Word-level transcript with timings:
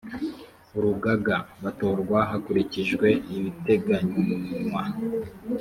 urugaga 0.77 1.35
batorwa 1.63 2.19
hakurikijwe 2.31 3.07
ibiteganywa 3.35 4.83